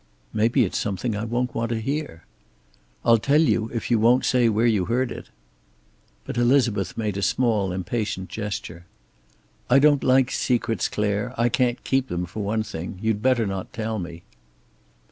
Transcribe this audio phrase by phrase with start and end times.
[0.33, 2.23] "Maybe it's something I won't want to hear."
[3.05, 5.29] "I'll tell you, if you won't say where you heard it."
[6.25, 8.85] But Elizabeth made a small, impatient gesture.
[9.69, 11.35] "I don't like secrets, Clare.
[11.39, 12.97] I can't keep them, for one thing.
[12.99, 14.23] You'd better not tell me."